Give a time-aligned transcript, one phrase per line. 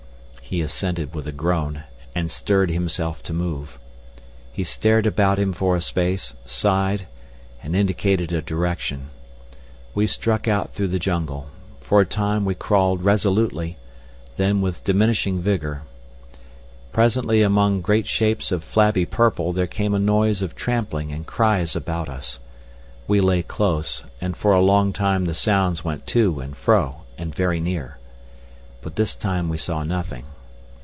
[0.51, 3.79] He assented with a groan and stirred himself to move.
[4.51, 7.07] He stared about him for a space, sighed,
[7.63, 9.11] and indicated a direction.
[9.95, 11.47] We struck out through the jungle.
[11.79, 13.77] For a time we crawled resolutely,
[14.35, 15.83] then with diminishing vigour.
[16.91, 21.77] Presently among great shapes of flabby purple there came a noise of trampling and cries
[21.77, 22.41] about us.
[23.07, 27.33] We lay close, and for a long time the sounds went to and fro and
[27.33, 27.99] very near.
[28.81, 30.25] But this time we saw nothing.